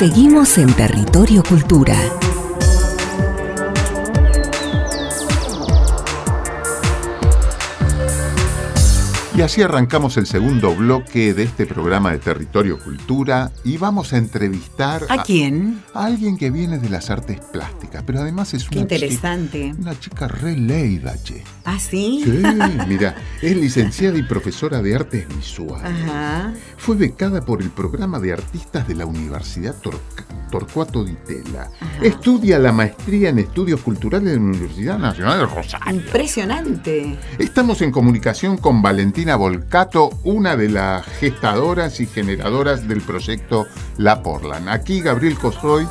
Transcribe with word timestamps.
Seguimos 0.00 0.56
en 0.56 0.72
Territorio 0.72 1.42
Cultura. 1.42 1.94
Y 9.40 9.42
así 9.42 9.62
arrancamos 9.62 10.18
el 10.18 10.26
segundo 10.26 10.74
bloque 10.76 11.32
de 11.32 11.44
este 11.44 11.64
programa 11.64 12.12
de 12.12 12.18
Territorio 12.18 12.78
Cultura 12.78 13.50
y 13.64 13.78
vamos 13.78 14.12
a 14.12 14.18
entrevistar 14.18 15.06
¿A 15.08 15.22
quién? 15.22 15.80
a 15.94 16.04
alguien 16.04 16.36
que 16.36 16.50
viene 16.50 16.78
de 16.78 16.90
las 16.90 17.08
artes 17.08 17.40
plásticas, 17.50 18.02
pero 18.06 18.20
además 18.20 18.52
es 18.52 18.64
Qué 18.68 18.74
una 18.74 18.82
interesante. 18.82 19.70
chica, 19.70 19.76
una 19.80 19.98
chica 19.98 20.28
re 20.28 20.56
che. 21.24 21.42
¿Ah, 21.64 21.78
sí? 21.78 22.20
Sí, 22.22 22.42
mira, 22.86 23.14
es 23.40 23.56
licenciada 23.56 24.18
y 24.18 24.24
profesora 24.24 24.82
de 24.82 24.94
artes 24.94 25.26
visuales. 25.34 25.90
Ajá. 26.02 26.52
Fue 26.76 26.96
becada 26.96 27.40
por 27.40 27.62
el 27.62 27.70
programa 27.70 28.18
de 28.18 28.34
artistas 28.34 28.86
de 28.86 28.94
la 28.94 29.06
Universidad 29.06 29.74
Tor- 29.80 30.00
Torcuato 30.50 31.02
Di 31.02 31.14
Tella. 31.26 31.70
Estudia 32.02 32.58
la 32.58 32.72
maestría 32.72 33.30
en 33.30 33.38
estudios 33.38 33.80
culturales 33.80 34.28
de 34.32 34.36
la 34.36 34.42
Universidad 34.42 34.98
Nacional 34.98 35.38
de 35.38 35.46
Rosario. 35.46 35.94
Impresionante. 35.98 37.18
Estamos 37.38 37.80
en 37.80 37.90
comunicación 37.90 38.58
con 38.58 38.82
Valentina 38.82 39.29
Volcato, 39.36 40.10
una 40.24 40.56
de 40.56 40.68
las 40.68 41.04
gestadoras 41.06 42.00
y 42.00 42.06
generadoras 42.06 42.86
del 42.88 43.00
proyecto 43.00 43.66
La 43.96 44.22
Portland. 44.22 44.68
Aquí 44.68 45.00
Gabriel 45.00 45.38
Cosroy 45.38 45.86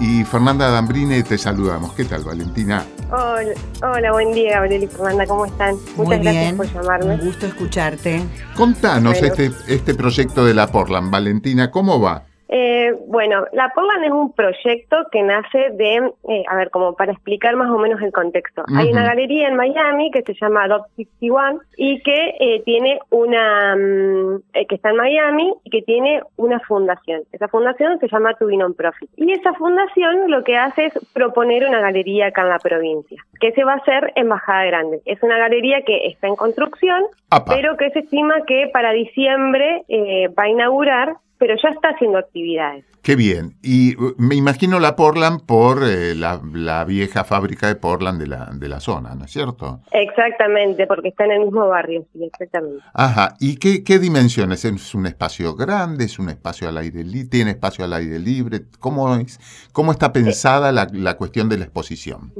y 0.00 0.24
Fernanda 0.24 0.70
Dambrine 0.70 1.22
te 1.22 1.38
saludamos. 1.38 1.92
¿Qué 1.94 2.04
tal, 2.04 2.24
Valentina? 2.24 2.84
Hola, 3.10 3.52
hola, 3.82 4.12
buen 4.12 4.32
día, 4.32 4.54
Gabriel 4.54 4.82
y 4.84 4.86
Fernanda, 4.88 5.26
¿cómo 5.26 5.46
están? 5.46 5.76
Muy 5.96 6.06
Muchas 6.06 6.22
gracias 6.22 6.44
bien. 6.44 6.56
por 6.56 6.72
llamarme. 6.72 7.14
Un 7.14 7.20
gusto 7.20 7.46
escucharte. 7.46 8.24
Contanos 8.56 9.20
Bueno. 9.20 9.34
este, 9.34 9.52
este 9.72 9.94
proyecto 9.94 10.44
de 10.44 10.54
La 10.54 10.66
Portland. 10.66 11.10
Valentina, 11.10 11.70
¿cómo 11.70 12.00
va? 12.00 12.24
Eh, 12.48 12.92
bueno, 13.06 13.44
La 13.52 13.70
Portland 13.74 14.04
es 14.04 14.10
un 14.10 14.32
proyecto 14.32 14.96
que 15.10 15.22
nace 15.22 15.70
de, 15.72 16.12
eh, 16.28 16.44
a 16.48 16.56
ver, 16.56 16.70
como 16.70 16.94
para 16.94 17.12
explicar 17.12 17.56
más 17.56 17.70
o 17.70 17.78
menos 17.78 18.00
el 18.02 18.12
contexto. 18.12 18.64
Hay 18.76 18.90
una 18.90 19.04
galería 19.04 19.48
en 19.48 19.56
Miami 19.56 20.10
que 20.10 20.22
se 20.22 20.34
llama 20.40 20.68
Dot 20.68 20.86
61 20.96 21.60
y 21.76 22.02
que 22.02 22.36
eh, 22.38 22.62
tiene 22.64 23.00
una, 23.10 23.76
mm, 23.76 24.42
eh, 24.54 24.66
que 24.66 24.74
está 24.74 24.90
en 24.90 24.96
Miami 24.96 25.54
y 25.64 25.70
que 25.70 25.82
tiene 25.82 26.22
una 26.36 26.60
fundación. 26.60 27.22
Esa 27.32 27.48
fundación 27.48 27.98
se 27.98 28.08
llama 28.08 28.34
To 28.34 28.46
Be 28.46 28.56
Non-Profit. 28.56 29.10
Y 29.16 29.32
esa 29.32 29.54
fundación 29.54 30.30
lo 30.30 30.44
que 30.44 30.56
hace 30.56 30.86
es 30.86 30.92
proponer 31.12 31.66
una 31.66 31.80
galería 31.80 32.26
acá 32.26 32.42
en 32.42 32.48
la 32.48 32.58
provincia, 32.58 33.22
que 33.40 33.52
se 33.52 33.64
va 33.64 33.74
a 33.74 33.76
hacer 33.76 34.12
en 34.16 34.28
Bajada 34.28 34.64
Grande. 34.64 35.00
Es 35.04 35.22
una 35.22 35.38
galería 35.38 35.82
que 35.82 36.06
está 36.06 36.28
en 36.28 36.36
construcción, 36.36 37.04
Apa. 37.30 37.54
pero 37.54 37.76
que 37.76 37.90
se 37.90 38.00
estima 38.00 38.42
que 38.46 38.68
para 38.72 38.92
diciembre 38.92 39.84
eh, 39.88 40.28
va 40.28 40.44
a 40.44 40.48
inaugurar, 40.48 41.16
pero 41.44 41.56
ya 41.62 41.68
está 41.68 41.90
haciendo 41.90 42.16
actividades. 42.16 42.86
Qué 43.02 43.16
bien. 43.16 43.54
Y 43.62 43.94
uh, 43.96 44.14
me 44.16 44.34
imagino 44.34 44.80
la 44.80 44.96
Portland 44.96 45.44
por 45.44 45.82
eh, 45.84 46.14
la, 46.14 46.40
la 46.54 46.86
vieja 46.86 47.22
fábrica 47.22 47.66
de 47.66 47.76
Portland 47.76 48.18
de 48.18 48.26
la, 48.28 48.48
de 48.54 48.66
la 48.66 48.80
zona, 48.80 49.14
¿no 49.14 49.26
es 49.26 49.30
cierto? 49.30 49.80
Exactamente, 49.92 50.86
porque 50.86 51.08
está 51.08 51.26
en 51.26 51.32
el 51.32 51.40
mismo 51.40 51.68
barrio, 51.68 52.06
sí, 52.14 52.24
exactamente. 52.24 52.82
Ajá. 52.94 53.34
¿Y 53.40 53.56
qué, 53.56 53.84
qué 53.84 53.98
dimensiones? 53.98 54.64
¿Es 54.64 54.94
un 54.94 55.04
espacio 55.04 55.54
grande? 55.54 56.06
¿Es 56.06 56.18
un 56.18 56.30
espacio 56.30 56.66
al 56.66 56.78
aire 56.78 57.04
libre? 57.04 57.28
¿Tiene 57.28 57.50
espacio 57.50 57.84
al 57.84 57.92
aire 57.92 58.18
libre? 58.18 58.60
¿Cómo, 58.80 59.14
es, 59.16 59.38
cómo 59.74 59.92
está 59.92 60.10
pensada 60.10 60.72
la, 60.72 60.88
la 60.90 61.18
cuestión 61.18 61.50
de 61.50 61.58
la 61.58 61.64
exposición? 61.64 62.32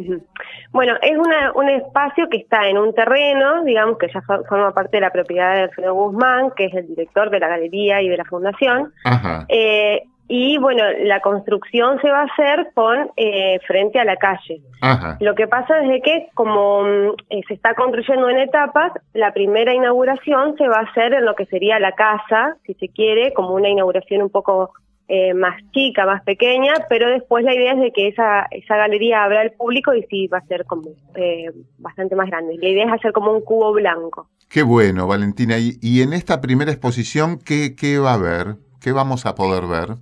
Bueno, 0.73 0.95
es 1.03 1.19
una, 1.19 1.53
un 1.53 1.69
espacio 1.69 2.27
que 2.31 2.39
está 2.39 2.67
en 2.71 2.79
un 2.79 2.95
terreno, 2.95 3.65
digamos 3.65 3.99
que 3.99 4.07
ya 4.09 4.23
fo- 4.23 4.49
forma 4.49 4.73
parte 4.73 4.97
de 4.97 5.03
la 5.03 5.11
propiedad 5.11 5.57
de 5.57 5.61
Alfredo 5.65 5.93
Guzmán, 5.93 6.53
que 6.57 6.65
es 6.65 6.75
el 6.75 6.87
director 6.89 7.29
de 7.29 7.39
la 7.39 7.49
galería 7.49 8.01
y 8.01 8.09
de 8.09 8.17
la 8.17 8.25
fundación. 8.25 8.94
Ajá. 9.05 9.47
Eh, 9.49 10.03
y 10.27 10.57
bueno, 10.57 10.83
la 11.03 11.21
construcción 11.21 12.01
se 12.01 12.09
va 12.09 12.23
a 12.23 12.25
hacer 12.25 12.69
con 12.75 13.11
eh, 13.17 13.59
frente 13.67 14.01
a 14.01 14.05
la 14.05 14.17
calle. 14.17 14.63
Ajá. 14.81 15.19
Lo 15.21 15.35
que 15.35 15.47
pasa 15.47 15.83
es 15.83 15.89
de 15.89 16.01
que 16.01 16.29
como 16.35 16.83
mm, 16.83 17.11
eh, 17.29 17.43
se 17.47 17.55
está 17.55 17.75
construyendo 17.75 18.31
en 18.31 18.39
etapas, 18.39 18.93
la 19.13 19.33
primera 19.33 19.75
inauguración 19.75 20.57
se 20.57 20.67
va 20.67 20.77
a 20.77 20.91
hacer 20.91 21.13
en 21.13 21.27
lo 21.27 21.35
que 21.35 21.45
sería 21.47 21.79
la 21.79 21.93
casa, 21.93 22.57
si 22.65 22.75
se 22.75 22.89
quiere, 22.89 23.35
como 23.35 23.55
una 23.55 23.69
inauguración 23.69 24.23
un 24.23 24.31
poco 24.31 24.73
eh, 25.09 25.35
más 25.35 25.61
chica, 25.73 26.07
más 26.07 26.23
pequeña, 26.23 26.73
pero 26.89 27.11
después 27.11 27.45
la 27.45 27.55
idea 27.55 27.75
es 27.75 27.81
de 27.81 27.93
que 27.93 28.09
esa, 28.09 28.47
esa 28.51 28.79
galería 28.79 29.23
abra 29.23 29.43
al 29.43 29.51
público 29.53 29.95
y 29.95 30.03
sí 30.05 30.29
va 30.29 30.39
a 30.39 30.47
ser 30.47 30.65
como 30.65 30.89
eh, 31.15 31.51
bastante 31.77 32.17
más 32.17 32.31
grande. 32.31 32.57
La 32.57 32.69
idea 32.71 32.87
es 32.87 32.93
hacer 32.93 33.13
como 33.13 33.31
un 33.31 33.43
cubo 33.43 33.75
blanco. 33.75 34.31
Qué 34.49 34.63
bueno, 34.63 35.07
Valentina. 35.07 35.59
Y, 35.59 35.73
y 35.83 36.01
en 36.01 36.15
esta 36.15 36.41
primera 36.41 36.71
exposición, 36.71 37.39
¿qué, 37.39 37.77
¿qué 37.77 37.99
va 37.99 38.13
a 38.13 38.15
haber? 38.15 38.57
¿Qué 38.85 38.93
vamos 38.93 39.25
a 39.25 39.35
poder 39.35 39.67
ver? 39.67 39.97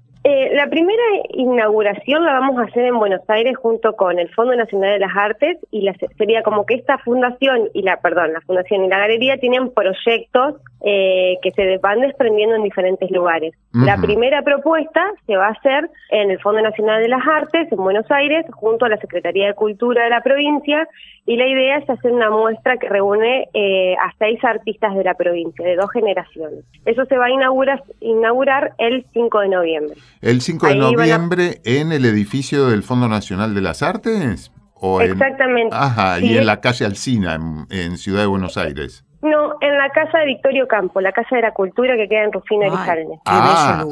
La 0.53 0.69
primera 0.69 1.03
inauguración 1.31 2.27
la 2.27 2.35
vamos 2.35 2.59
a 2.59 2.65
hacer 2.65 2.85
en 2.85 2.99
Buenos 2.99 3.23
Aires 3.29 3.57
junto 3.57 3.97
con 3.97 4.19
el 4.19 4.29
Fondo 4.35 4.55
Nacional 4.55 4.93
de 4.93 4.99
las 4.99 5.17
Artes 5.17 5.57
y 5.71 5.81
la, 5.81 5.95
sería 6.19 6.43
como 6.43 6.67
que 6.67 6.75
esta 6.75 6.99
fundación 6.99 7.71
y 7.73 7.81
la, 7.81 7.97
perdón, 7.97 8.35
la 8.35 8.43
fundación 8.43 8.85
y 8.85 8.89
la 8.89 8.99
galería 8.99 9.39
tienen 9.39 9.71
proyectos 9.71 10.57
eh, 10.85 11.39
que 11.43 11.53
se 11.53 11.79
van 11.79 12.01
desprendiendo 12.01 12.57
en 12.57 12.65
diferentes 12.65 13.11
lugares. 13.11 13.55
La 13.73 13.97
primera 13.97 14.43
propuesta 14.43 15.03
se 15.27 15.37
va 15.37 15.47
a 15.47 15.53
hacer 15.53 15.89
en 16.11 16.31
el 16.31 16.39
Fondo 16.41 16.61
Nacional 16.61 17.01
de 17.01 17.09
las 17.09 17.27
Artes 17.27 17.73
en 17.73 17.79
Buenos 17.79 18.11
Aires 18.11 18.45
junto 18.53 18.85
a 18.85 18.91
la 18.91 18.99
Secretaría 18.99 19.47
de 19.47 19.55
Cultura 19.55 20.05
de 20.05 20.11
la 20.11 20.21
provincia 20.21 20.87
y 21.25 21.37
la 21.37 21.47
idea 21.47 21.79
es 21.79 21.89
hacer 21.89 22.13
una 22.13 22.29
muestra 22.31 22.77
que 22.77 22.89
reúne 22.89 23.49
eh, 23.55 23.95
a 23.95 24.13
seis 24.19 24.45
artistas 24.45 24.95
de 24.95 25.05
la 25.05 25.15
provincia, 25.15 25.65
de 25.65 25.77
dos 25.77 25.91
generaciones. 25.91 26.65
Eso 26.85 27.07
se 27.07 27.17
va 27.17 27.27
a 27.27 27.31
inaugurar, 27.31 27.83
inaugurar 28.01 28.73
el 28.79 29.07
5 29.13 29.41
de 29.41 29.49
noviembre. 29.49 29.95
¿El 30.21 30.42
5 30.43 30.67
de 30.67 30.73
Ahí 30.73 30.79
van 30.81 30.89
a- 30.89 30.93
noviembre 30.93 31.61
en 31.65 31.93
el 31.93 32.05
edificio 32.05 32.67
del 32.69 32.83
Fondo 32.83 33.09
Nacional 33.09 33.55
de 33.55 33.61
las 33.63 33.83
Artes? 33.83 34.53
¿O 34.75 35.01
en- 35.01 35.13
Exactamente. 35.13 35.75
Ajá, 35.77 36.19
y 36.21 36.37
en 36.37 36.47
la 36.47 36.61
calle 36.61 36.85
Alsina, 36.85 37.35
en, 37.35 37.67
en 37.71 37.97
Ciudad 37.99 38.21
de 38.21 38.27
Buenos 38.27 38.57
Aires. 38.57 39.05
No, 39.23 39.53
en 39.61 39.79
la 39.79 39.89
casa 39.91 40.19
de 40.19 40.27
Victorio 40.27 40.67
Campo, 40.67 41.01
la 41.01 41.13
casa 41.13 41.37
de 41.37 41.43
la 41.43 41.53
cultura 41.53 41.95
que 41.97 42.09
queda 42.09 42.25
en 42.25 42.33
Rufino. 42.33 42.63
Elizalde. 42.65 43.05
Lugar. 43.05 43.21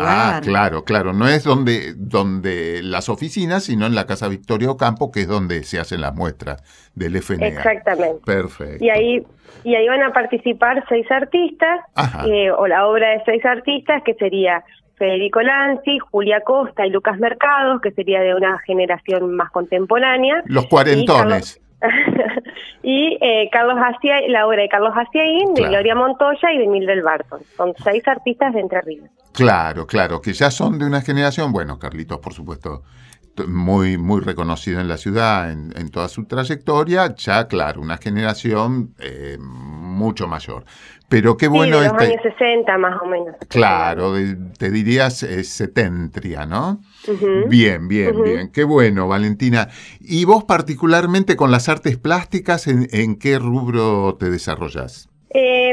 ah, 0.00 0.40
claro, 0.42 0.82
claro. 0.82 1.12
No 1.12 1.28
es 1.28 1.44
donde, 1.44 1.94
donde 1.96 2.80
las 2.82 3.08
oficinas, 3.08 3.62
sino 3.62 3.86
en 3.86 3.94
la 3.94 4.06
Casa 4.06 4.26
Victorio 4.26 4.76
Campo, 4.76 5.12
que 5.12 5.20
es 5.20 5.28
donde 5.28 5.62
se 5.62 5.78
hacen 5.78 6.00
las 6.00 6.16
muestras 6.16 6.64
del 6.96 7.14
FNA. 7.14 7.46
Exactamente. 7.46 8.18
Perfecto. 8.26 8.84
Y 8.84 8.90
ahí 8.90 9.24
y 9.62 9.74
ahí 9.76 9.86
van 9.86 10.02
a 10.02 10.12
participar 10.12 10.84
seis 10.88 11.06
artistas, 11.12 11.78
eh, 12.26 12.50
o 12.50 12.66
la 12.66 12.88
obra 12.88 13.10
de 13.10 13.22
seis 13.24 13.44
artistas, 13.44 14.02
que 14.04 14.14
sería 14.14 14.64
Federico 15.00 15.40
Lanzi, 15.40 15.98
Julia 15.98 16.42
Costa 16.42 16.86
y 16.86 16.90
Lucas 16.90 17.18
Mercados, 17.18 17.80
que 17.80 17.90
sería 17.92 18.20
de 18.20 18.34
una 18.34 18.58
generación 18.58 19.34
más 19.34 19.50
contemporánea. 19.50 20.42
Los 20.44 20.66
cuarentones. 20.66 21.58
y 22.82 23.16
eh, 23.22 23.48
Carlos 23.50 23.76
Hacia, 23.78 24.28
la 24.28 24.46
obra 24.46 24.60
de 24.60 24.68
Carlos 24.68 24.92
Haciaín, 24.92 25.54
de 25.54 25.62
Claro. 25.62 25.70
Gloria 25.70 25.94
Montoya 25.94 26.52
y 26.52 26.58
de 26.58 26.66
Mildred 26.66 27.02
Barton. 27.02 27.40
Son 27.56 27.72
seis 27.82 28.06
artistas 28.06 28.52
de 28.52 28.60
Entre 28.60 28.82
Ríos. 28.82 29.08
Claro, 29.32 29.86
claro, 29.86 30.20
que 30.20 30.34
ya 30.34 30.50
son 30.50 30.78
de 30.78 30.84
una 30.84 31.00
generación, 31.00 31.50
bueno, 31.50 31.78
Carlitos, 31.78 32.18
por 32.18 32.34
supuesto, 32.34 32.82
muy, 33.48 33.96
muy 33.96 34.20
reconocido 34.20 34.82
en 34.82 34.88
la 34.88 34.98
ciudad, 34.98 35.50
en, 35.50 35.72
en 35.76 35.90
toda 35.90 36.08
su 36.08 36.26
trayectoria, 36.26 37.14
ya, 37.16 37.48
claro, 37.48 37.80
una 37.80 37.96
generación 37.96 38.94
eh, 38.98 39.38
mucho 40.00 40.26
mayor. 40.26 40.64
Pero 41.08 41.36
qué 41.36 41.48
bueno 41.48 41.78
sí, 41.78 41.82
de 41.84 41.88
los 41.88 42.02
este- 42.02 42.04
años 42.14 42.22
60 42.38 42.78
más 42.78 43.02
o 43.02 43.06
menos. 43.06 43.34
Claro, 43.48 44.14
de- 44.14 44.36
te 44.58 44.70
dirías 44.70 45.22
eh, 45.22 45.44
setentria, 45.44 46.46
¿no? 46.46 46.78
Bien, 47.48 47.86
bien, 47.88 48.22
bien. 48.22 48.50
Qué 48.52 48.64
bueno, 48.64 49.06
Valentina. 49.08 49.68
¿Y 50.00 50.24
vos 50.24 50.44
particularmente 50.44 51.36
con 51.36 51.50
las 51.50 51.68
artes 51.68 51.98
plásticas, 51.98 52.66
en, 52.66 52.86
en 52.92 53.18
qué 53.18 53.38
rubro 53.38 54.16
te 54.18 54.30
desarrollas? 54.30 55.08
Eh, 55.32 55.72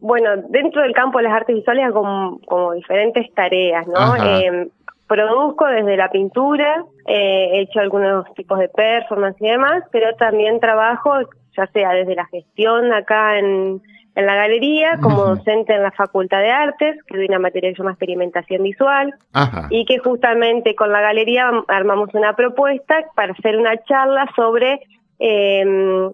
bueno, 0.00 0.30
dentro 0.48 0.82
del 0.82 0.92
campo 0.92 1.18
de 1.18 1.24
las 1.24 1.32
artes 1.34 1.54
visuales 1.54 1.84
hago 1.84 2.40
como, 2.46 2.72
diferentes 2.72 3.32
tareas, 3.34 3.86
¿no? 3.86 4.16
Eh, 4.16 4.68
produzco 5.06 5.66
desde 5.66 5.96
la 5.96 6.10
pintura, 6.10 6.84
eh, 7.06 7.50
he 7.52 7.60
hecho 7.62 7.78
algunos 7.80 8.24
tipos 8.34 8.58
de 8.58 8.68
performance 8.68 9.36
y 9.40 9.46
demás, 9.48 9.84
pero 9.92 10.14
también 10.16 10.58
trabajo, 10.58 11.12
ya 11.56 11.66
sea 11.68 11.90
desde 11.92 12.14
la 12.14 12.26
gestión 12.26 12.92
acá 12.92 13.38
en, 13.38 13.80
en 14.16 14.26
la 14.26 14.34
galería, 14.34 14.98
como 15.02 15.24
docente 15.24 15.74
en 15.74 15.82
la 15.82 15.92
Facultad 15.92 16.40
de 16.40 16.50
Artes, 16.50 16.96
que 17.06 17.16
doy 17.16 17.26
una 17.26 17.38
materia 17.38 17.70
que 17.70 17.76
se 17.76 17.82
llama 17.82 17.92
experimentación 17.92 18.62
visual, 18.62 19.14
Ajá. 19.32 19.68
y 19.70 19.84
que 19.84 19.98
justamente 19.98 20.74
con 20.74 20.90
la 20.90 21.02
galería 21.02 21.50
armamos 21.68 22.14
una 22.14 22.34
propuesta 22.34 23.04
para 23.14 23.32
hacer 23.32 23.58
una 23.58 23.76
charla 23.84 24.26
sobre 24.34 24.80
eh, 25.18 25.64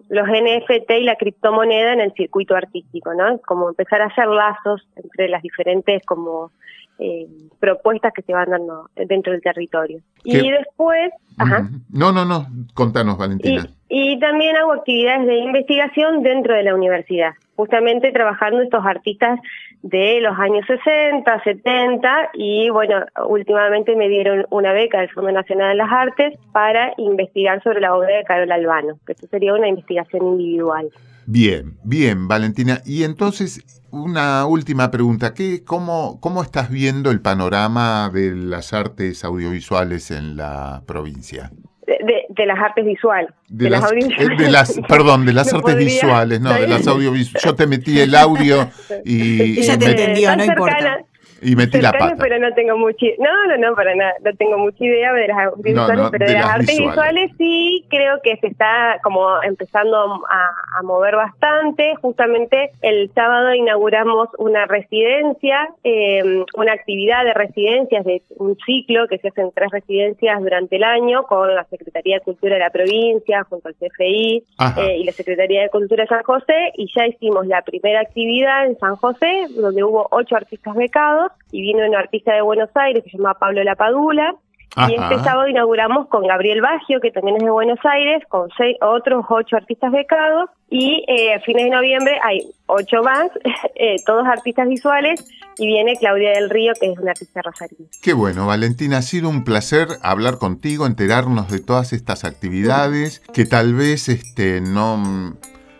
los 0.09 0.27
NFT 0.27 0.91
y 0.99 1.03
la 1.03 1.15
criptomoneda 1.15 1.93
en 1.93 2.01
el 2.01 2.13
circuito 2.13 2.55
artístico, 2.55 3.13
¿no? 3.13 3.37
Como 3.39 3.69
empezar 3.69 4.01
a 4.01 4.05
hacer 4.07 4.27
lazos 4.27 4.87
entre 4.95 5.29
las 5.29 5.41
diferentes 5.41 6.05
como 6.05 6.51
eh, 6.99 7.27
propuestas 7.59 8.13
que 8.13 8.21
se 8.21 8.33
van 8.33 8.49
dando 8.49 8.89
dentro 8.95 9.31
del 9.31 9.41
territorio. 9.41 9.99
¿Qué? 10.23 10.37
Y 10.37 10.51
después, 10.51 11.11
ajá. 11.37 11.69
No, 11.91 12.11
no, 12.11 12.25
no. 12.25 12.47
Contanos, 12.73 13.15
y, 13.15 13.19
Valentina. 13.19 13.67
y 13.89 14.19
también 14.19 14.55
hago 14.57 14.73
actividades 14.73 15.25
de 15.27 15.37
investigación 15.37 16.23
dentro 16.23 16.55
de 16.55 16.63
la 16.63 16.75
universidad, 16.75 17.33
justamente 17.55 18.11
trabajando 18.11 18.61
estos 18.61 18.85
artistas 18.85 19.39
de 19.83 20.21
los 20.21 20.39
años 20.39 20.65
60, 20.65 21.43
70 21.43 22.29
y 22.35 22.69
bueno, 22.69 23.05
últimamente 23.27 23.95
me 23.97 24.07
dieron 24.07 24.45
una 24.49 24.71
beca 24.71 25.01
del 25.01 25.09
Fondo 25.09 25.31
Nacional 25.31 25.71
de 25.71 25.75
las 25.75 25.91
Artes 25.91 26.39
para 26.53 26.93
investigar 26.97 27.61
sobre 27.63 27.81
la 27.81 27.93
obra 27.93 28.15
de 28.15 28.23
Carol 28.23 28.51
Albano, 28.51 28.97
que 29.05 29.11
esto 29.11 29.27
sería 29.27 29.53
una 29.53 29.67
investigación 29.67 30.25
individual. 30.25 30.89
Bien, 31.25 31.77
bien, 31.83 32.27
Valentina. 32.27 32.81
Y 32.85 33.03
entonces, 33.03 33.63
una 33.91 34.45
última 34.45 34.91
pregunta. 34.91 35.33
¿Qué, 35.33 35.63
cómo, 35.63 36.19
¿Cómo 36.19 36.41
estás 36.41 36.69
viendo 36.69 37.11
el 37.11 37.21
panorama 37.21 38.09
de 38.13 38.35
las 38.35 38.73
artes 38.73 39.23
audiovisuales 39.23 40.11
en 40.11 40.35
la 40.35 40.83
provincia? 40.85 41.51
De, 41.85 41.93
de- 42.05 42.23
de 42.29 42.45
las 42.45 42.57
artes 42.59 42.85
visuales. 42.85 43.29
De, 43.49 43.69
las, 43.69 43.83
audiovisuales. 43.83 44.39
eh, 44.39 44.43
de 44.43 44.51
las- 44.51 44.79
perdón, 44.87 45.25
de 45.25 45.33
las 45.33 45.51
No 45.51 45.59
artes 45.59 45.73
podría- 45.75 45.93
visuales, 45.93 46.41
no, 46.41 46.53
de 46.53 46.67
las 46.67 46.87
audiovisuales. 46.87 47.43
Yo 47.43 47.55
te 47.55 47.67
metí 47.67 47.99
el 47.99 48.15
audio 48.15 48.69
y, 49.05 49.59
Ella 49.59 49.77
te 49.77 49.85
met- 49.85 49.89
entendió, 49.91 50.35
no 50.35 50.45
importa. 50.45 50.97
Y 51.43 51.55
metí 51.55 51.81
la 51.81 51.91
pata. 51.91 52.15
pero 52.19 52.39
no 52.39 52.53
tengo 52.53 52.77
mucha 52.77 53.05
no 53.19 53.47
no 53.47 53.57
no 53.57 53.75
para 53.75 53.95
nada 53.95 54.13
no 54.23 54.33
tengo 54.33 54.57
mucha 54.57 54.83
idea 54.83 55.13
de 55.13 55.27
las 55.27 55.37
audiovisuales 55.37 55.97
no, 55.97 56.11
pero 56.11 56.25
de 56.25 56.33
de, 56.33 56.39
las, 56.39 56.45
las 56.45 56.55
artes 56.55 56.77
visuales. 56.77 56.93
visuales. 56.93 57.31
sí 57.37 57.85
creo 57.89 58.21
que 58.23 58.37
se 58.37 58.47
está 58.47 58.99
como 59.03 59.41
empezando 59.43 59.97
a, 60.29 60.79
a 60.79 60.83
mover 60.83 61.15
bastante 61.15 61.95
justamente 62.01 62.71
el 62.81 63.11
sábado 63.13 63.53
inauguramos 63.53 64.29
una 64.37 64.65
residencia 64.65 65.69
eh, 65.83 66.43
una 66.55 66.73
actividad 66.73 67.23
de 67.23 67.33
residencias 67.33 68.05
de 68.05 68.21
un 68.37 68.57
ciclo 68.65 69.07
que 69.07 69.17
se 69.17 69.29
hacen 69.29 69.51
tres 69.53 69.69
residencias 69.71 70.41
durante 70.41 70.75
el 70.75 70.83
año 70.83 71.23
con 71.23 71.53
la 71.53 71.63
Secretaría 71.65 72.17
de 72.17 72.21
Cultura 72.21 72.55
de 72.55 72.59
la 72.59 72.69
provincia 72.69 73.43
junto 73.43 73.67
al 73.67 73.75
CFI 73.75 74.43
eh, 74.77 74.97
y 74.99 75.03
la 75.03 75.11
Secretaría 75.11 75.63
de 75.63 75.69
Cultura 75.69 76.03
de 76.03 76.07
San 76.07 76.23
José 76.23 76.71
y 76.75 76.91
ya 76.95 77.07
hicimos 77.07 77.47
la 77.47 77.61
primera 77.61 78.01
actividad 78.01 78.65
en 78.65 78.77
San 78.77 78.95
José 78.95 79.47
donde 79.55 79.83
hubo 79.83 80.07
ocho 80.11 80.35
artistas 80.35 80.75
becados 80.75 81.31
y 81.51 81.61
vino 81.61 81.85
un 81.85 81.95
artista 81.95 82.33
de 82.33 82.41
Buenos 82.41 82.69
Aires 82.75 83.03
que 83.03 83.09
se 83.09 83.17
llama 83.17 83.35
Pablo 83.35 83.63
Lapadula 83.63 84.35
y 84.75 84.95
Ajá. 84.95 85.13
este 85.13 85.23
sábado 85.23 85.47
inauguramos 85.47 86.07
con 86.07 86.25
Gabriel 86.25 86.61
Baggio 86.61 86.99
que 86.99 87.11
también 87.11 87.37
es 87.37 87.43
de 87.43 87.51
Buenos 87.51 87.77
Aires 87.83 88.23
con 88.27 88.49
seis, 88.57 88.75
otros 88.81 89.23
ocho 89.29 89.55
artistas 89.55 89.91
becados 89.91 90.49
y 90.67 91.05
eh, 91.07 91.35
a 91.35 91.39
fines 91.41 91.65
de 91.65 91.69
noviembre 91.69 92.19
hay 92.23 92.39
ocho 92.65 93.03
más 93.03 93.29
eh, 93.75 93.97
todos 94.03 94.25
artistas 94.25 94.67
visuales 94.67 95.23
y 95.59 95.67
viene 95.67 95.95
Claudia 95.97 96.31
del 96.31 96.49
Río 96.49 96.73
que 96.79 96.91
es 96.91 96.97
una 96.97 97.11
artista 97.11 97.43
rosarina 97.43 97.87
Qué 98.01 98.13
bueno, 98.13 98.47
Valentina, 98.47 98.97
ha 98.97 99.01
sido 99.03 99.29
un 99.29 99.43
placer 99.43 99.87
hablar 100.01 100.39
contigo, 100.39 100.87
enterarnos 100.87 101.51
de 101.51 101.59
todas 101.59 101.93
estas 101.93 102.23
actividades 102.23 103.19
que 103.31 103.45
tal 103.45 103.75
vez 103.75 104.09
este, 104.09 104.59
no, 104.59 104.97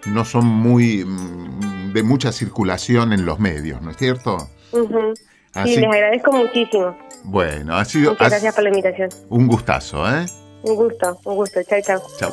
no 0.05 0.25
son 0.25 0.45
muy 0.45 1.03
mm, 1.03 1.93
de 1.93 2.03
mucha 2.03 2.31
circulación 2.31 3.11
en 3.11 3.25
los 3.25 3.39
medios, 3.39 3.81
¿no 3.81 3.89
es 3.89 3.97
cierto? 3.97 4.49
Ujú. 4.71 5.13
Así, 5.53 5.75
sí 5.75 5.79
les 5.81 5.89
agradezco 5.91 6.31
muchísimo 6.31 6.97
bueno, 7.25 7.75
ha 7.77 7.85
sido 7.85 8.11
muchas 8.11 8.25
ha- 8.27 8.29
gracias 8.29 8.55
por 8.55 8.63
la 8.63 8.69
invitación 8.69 9.09
un 9.29 9.47
gustazo, 9.47 10.07
¿eh? 10.09 10.25
un 10.63 10.75
gusto 10.75 11.19
un 11.25 11.35
gusto 11.35 11.59
chao 11.63 11.79
chao 11.81 12.01
Chao. 12.19 12.31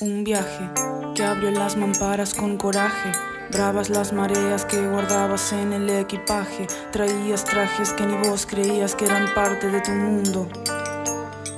Un 0.00 0.24
viaje 0.24 0.68
que 1.14 1.24
abrió 1.24 1.50
las 1.50 1.76
mamparas 1.76 2.34
con 2.34 2.56
coraje. 2.56 3.12
Bravas 3.52 3.90
las 3.90 4.12
mareas 4.12 4.64
que 4.64 4.80
guardabas 4.88 5.52
en 5.52 5.72
el 5.72 5.88
equipaje. 5.90 6.66
Traías 6.92 7.44
trajes 7.44 7.92
que 7.92 8.04
ni 8.06 8.16
vos 8.28 8.46
creías 8.46 8.94
que 8.94 9.04
eran 9.06 9.32
parte 9.34 9.68
de 9.68 9.80
tu 9.80 9.92
mundo. 9.92 10.48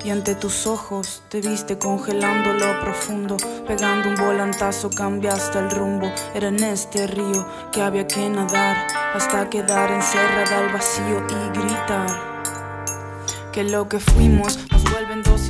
Y 0.06 0.10
ante 0.10 0.36
tus 0.36 0.68
ojos 0.68 1.24
te 1.28 1.40
viste 1.40 1.78
congelando 1.78 2.52
lo 2.52 2.80
profundo. 2.80 3.36
Pegando 3.66 4.10
un 4.10 4.14
volantazo 4.14 4.88
cambiaste 4.88 5.58
el 5.58 5.68
rumbo. 5.68 6.08
Era 6.32 6.46
en 6.46 6.62
este 6.62 7.08
río 7.08 7.44
que 7.72 7.82
había 7.82 8.06
que 8.06 8.28
nadar. 8.28 8.86
Hasta 9.16 9.50
quedar 9.50 9.90
encerrada 9.90 10.58
al 10.58 10.72
vacío 10.72 11.26
y 11.28 11.58
gritar 11.58 12.36
que 13.52 13.64
lo 13.64 13.88
que 13.88 13.98
fuimos 13.98 14.60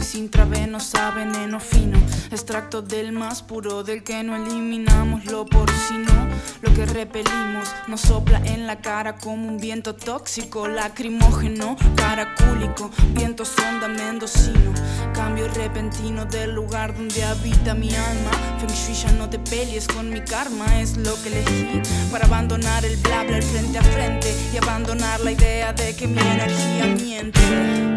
dosis 0.06 0.14
intravenosa, 0.14 1.10
veneno 1.10 1.58
fino, 1.58 1.98
extracto 2.30 2.82
del 2.82 3.12
más 3.12 3.42
puro, 3.42 3.82
del 3.82 4.04
que 4.04 4.22
no 4.22 4.36
eliminamos 4.36 5.24
lo 5.26 5.44
porcino, 5.44 6.12
lo 6.60 6.72
que 6.74 6.86
repelimos 6.86 7.68
nos 7.88 8.02
sopla 8.02 8.40
en 8.44 8.66
la 8.66 8.80
cara 8.80 9.16
como 9.16 9.48
un 9.48 9.58
viento 9.58 9.94
tóxico, 9.94 10.68
lacrimógeno, 10.68 11.76
caracúlico, 11.96 12.90
viento 13.14 13.44
sonda 13.44 13.88
mendocino, 13.88 14.72
cambio 15.12 15.48
repentino 15.48 16.24
del 16.24 16.52
lugar 16.52 16.96
donde 16.96 17.24
habita 17.24 17.74
mi 17.74 17.94
alma, 17.94 18.30
Feng 18.58 18.74
Shui 18.74 18.94
ya 18.94 19.12
no 19.12 19.28
te 19.28 19.38
pelees 19.38 19.88
con 19.88 20.10
mi 20.10 20.20
karma, 20.20 20.80
es 20.80 20.96
lo 20.96 21.20
que 21.22 21.28
elegí. 21.28 21.82
Para 22.12 22.26
abandonar 22.26 22.84
el 22.84 22.96
bla 22.98 23.24
bla 23.24 23.40
frente 23.42 23.78
a 23.78 23.82
frente 23.82 24.34
y 24.52 24.56
abandonar 24.56 25.20
la 25.20 25.32
idea 25.32 25.72
de 25.72 25.96
que 25.96 26.06
mi 26.06 26.20
energía 26.20 26.86
miente. 26.86 27.96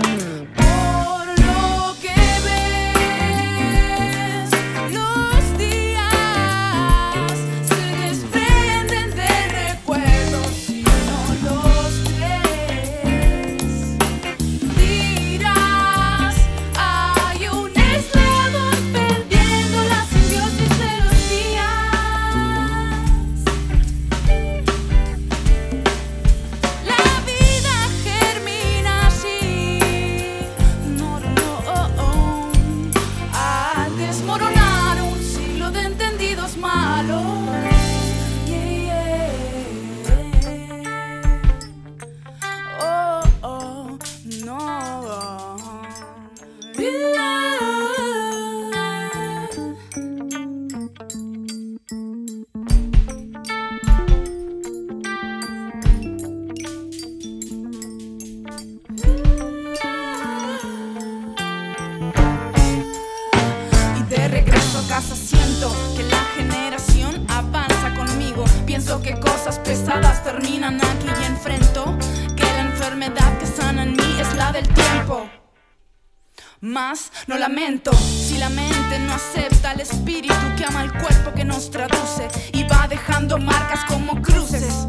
No 77.28 77.38
lamento. 77.38 77.92
Si 77.94 78.38
la 78.40 78.50
mente 78.50 78.98
no 78.98 79.14
acepta 79.14 79.74
el 79.74 79.82
espíritu 79.82 80.34
que 80.58 80.66
ama 80.66 80.82
el 80.82 80.92
cuerpo 80.92 81.32
que 81.36 81.46
nos 81.46 81.70
traduce 81.70 82.28
y 82.52 82.64
va 82.64 82.88
dejando 82.88 83.38
marcas 83.38 83.86
como 83.86 84.20
cruces, 84.24 84.88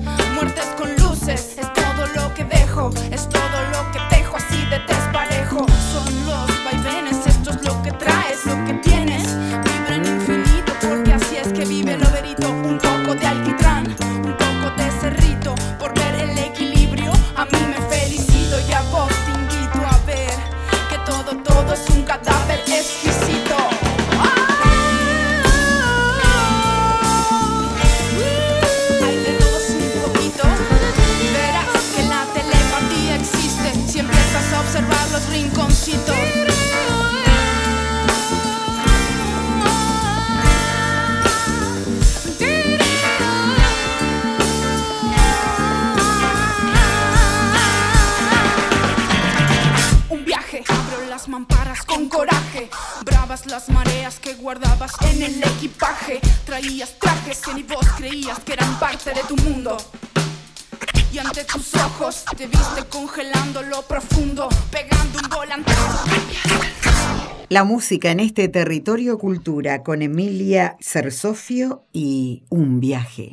parte 58.78 59.12
de 59.12 59.22
tu 59.28 59.36
mundo. 59.36 59.76
Y 61.12 61.18
ante 61.18 61.44
tus 61.44 61.74
ojos 61.74 62.24
te 62.36 62.46
viste 62.46 62.84
congelando 62.88 63.62
lo 63.62 63.82
profundo, 63.82 64.48
pegando 64.70 65.18
un 65.18 65.28
volante. 65.28 65.72
La 67.48 67.64
música 67.64 68.10
en 68.10 68.20
este 68.20 68.48
territorio 68.48 69.18
cultura 69.18 69.82
con 69.82 70.02
Emilia 70.02 70.76
Cersofio 70.80 71.84
y 71.92 72.44
Un 72.48 72.78
viaje. 72.78 73.32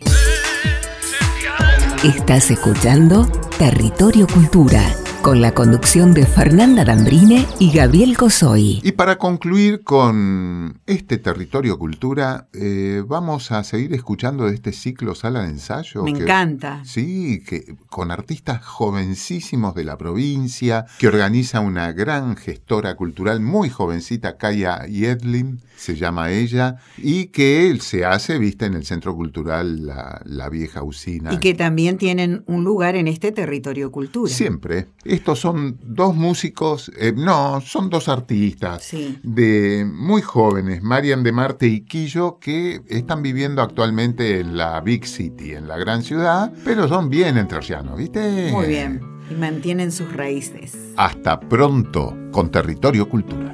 Estás 2.04 2.50
escuchando 2.50 3.28
Territorio 3.60 4.28
Cultura 4.28 4.82
con 5.28 5.42
la 5.42 5.54
conducción 5.54 6.14
de 6.14 6.26
Fernanda 6.26 6.86
Dambrine 6.86 7.46
y 7.60 7.74
Gabriel 7.74 8.16
Cosoy. 8.16 8.80
Y 8.82 8.94
para 8.94 9.18
concluir 9.18 9.84
con 9.84 10.80
este 10.86 11.18
territorio 11.18 11.78
cultura, 11.78 12.48
eh, 12.54 13.04
vamos 13.06 13.52
a 13.52 13.66
seguir 13.66 13.94
escuchando 13.94 14.46
de 14.46 14.56
este 14.56 14.72
ciclo 14.72 15.16
Sala 15.16 15.42
de 15.42 15.50
Ensayo. 15.50 16.04
Me 16.04 16.14
que- 16.14 16.24
encanta. 16.24 16.82
Sí, 16.86 17.44
que 17.46 17.76
con 17.90 18.10
artistas 18.12 18.64
jovencísimos 18.64 19.76
de 19.76 19.84
la 19.84 19.98
provincia, 19.98 20.86
que 20.98 21.10
organiza 21.10 21.60
una 21.60 21.92
gran 21.92 22.38
gestora 22.38 22.96
cultural 22.96 23.42
muy 23.42 23.70
jovencita, 23.70 24.38
Kaya 24.38 24.86
Yedlin, 24.86 25.60
se 25.76 25.96
llama 25.96 26.32
ella, 26.32 26.78
y 26.98 27.26
que 27.26 27.78
se 27.82 28.04
hace, 28.06 28.40
viste, 28.40 28.66
en 28.66 28.74
el 28.74 28.86
Centro 28.86 29.14
Cultural 29.14 29.86
La, 29.86 30.22
La 30.26 30.50
Vieja 30.50 30.82
Usina. 30.84 31.34
Y 31.34 31.38
que 31.38 31.54
también 31.54 31.98
tienen 31.98 32.44
un 32.48 32.64
lugar 32.64 32.96
en 32.96 33.08
este 33.08 33.32
territorio 33.32 33.92
cultura. 33.92 34.32
Siempre. 34.34 34.88
Estos 35.18 35.40
son 35.40 35.80
dos 35.84 36.16
músicos, 36.16 36.92
eh, 36.96 37.12
no, 37.12 37.60
son 37.62 37.90
dos 37.90 38.08
artistas 38.08 38.84
Sí. 38.84 39.18
de 39.24 39.84
muy 39.92 40.22
jóvenes, 40.22 40.84
Marian 40.84 41.24
de 41.24 41.32
Marte 41.32 41.66
y 41.66 41.82
Quillo, 41.82 42.38
que 42.40 42.82
están 42.88 43.24
viviendo 43.24 43.64
actualmente 43.64 44.40
en 44.40 44.56
la 44.58 44.80
Big 44.80 45.08
City, 45.08 45.54
en 45.54 45.68
la 45.68 45.76
gran 45.78 46.04
ciudad, 46.04 46.54
pero 46.64 46.88
son 46.88 47.10
bien 47.10 47.36
entrerrianos, 47.40 47.98
¿viste? 47.98 48.52
Muy 48.52 48.68
bien. 48.68 49.02
Y 49.32 49.34
mantienen 49.34 49.92
sus 49.92 50.14
raíces. 50.14 50.78
Hasta 50.98 51.40
pronto 51.40 52.16
con 52.32 52.52
Territorio 52.52 53.10
Cultura. 53.10 53.52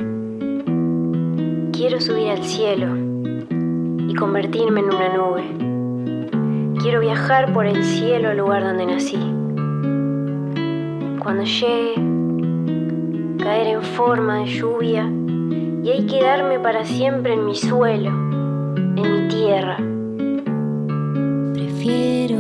Quiero 1.72 2.02
subir 2.02 2.28
al 2.30 2.44
cielo 2.44 2.94
y 4.10 4.14
convertirme 4.16 4.82
en 4.82 4.86
una 4.88 5.16
nube. 5.16 6.78
Quiero 6.82 7.00
viajar 7.00 7.54
por 7.54 7.66
el 7.66 7.86
cielo 7.86 8.28
al 8.32 8.38
lugar 8.38 8.64
donde 8.66 8.86
nací. 8.86 9.18
Cuando 11.24 11.46
llegue, 11.46 11.96
caer 13.42 13.68
en 13.68 13.82
forma 13.82 14.40
de 14.40 14.46
lluvia 14.46 15.10
y 15.82 15.90
ahí 15.90 16.06
quedarme 16.06 16.60
para 16.60 16.84
siempre 16.84 17.36
en 17.36 17.46
mi 17.46 17.56
suelo, 17.56 18.10
en 18.10 18.96
mi 18.96 19.28
tierra. 19.30 19.78
Prefiero 21.54 22.33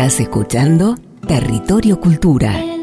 Estás 0.00 0.20
escuchando 0.20 0.96
Territorio 1.28 2.00
Cultura. 2.00 2.79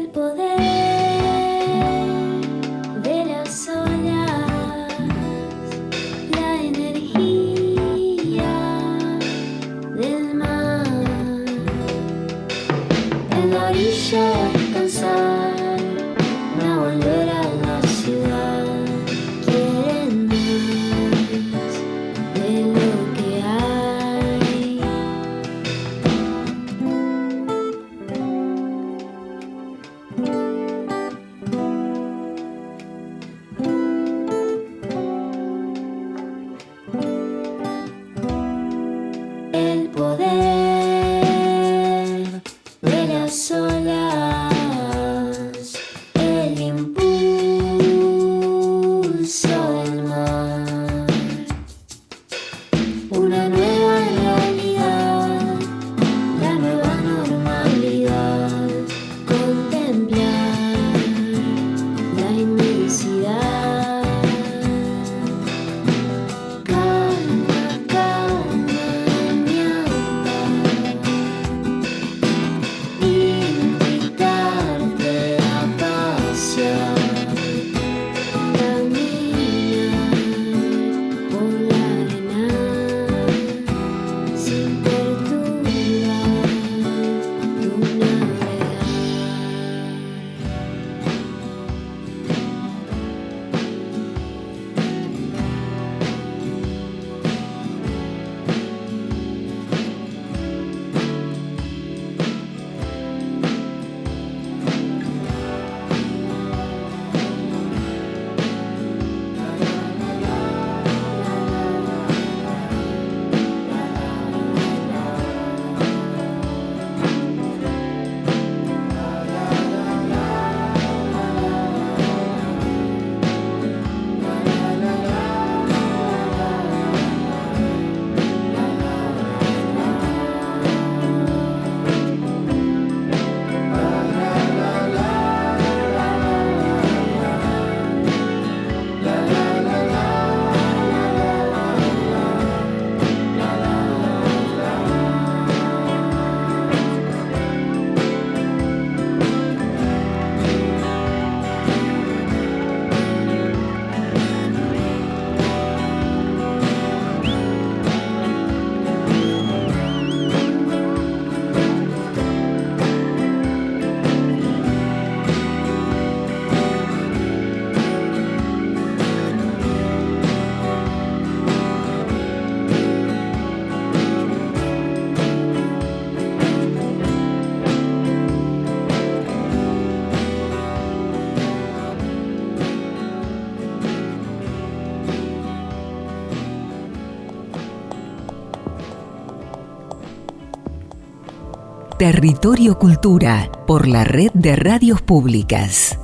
Territorio 192.10 192.78
Cultura 192.78 193.50
por 193.66 193.86
la 193.86 194.02
Red 194.02 194.30
de 194.32 194.56
Radios 194.56 195.02
Públicas. 195.02 195.97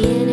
viene. 0.00 0.29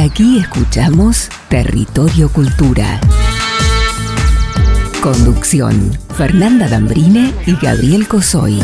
Aquí 0.00 0.38
escuchamos 0.38 1.28
Territorio 1.48 2.28
Cultura. 2.30 3.00
Conducción, 5.02 5.96
Fernanda 6.16 6.68
Dambrine 6.68 7.32
y 7.46 7.54
Gabriel 7.56 8.08
Cosoy. 8.08 8.60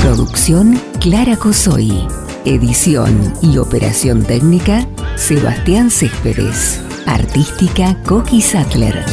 Producción, 0.00 0.80
Clara 1.00 1.36
Cosoy. 1.36 2.06
Edición 2.44 3.32
y 3.42 3.58
operación 3.58 4.22
técnica, 4.22 4.86
Sebastián 5.16 5.90
Céspedes. 5.90 6.80
Artística, 7.06 7.96
Coqui 8.04 8.40
Sattler. 8.40 9.04